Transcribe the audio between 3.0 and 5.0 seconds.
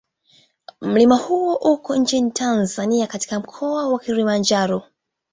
katika Mkoa wa Kilimanjaro.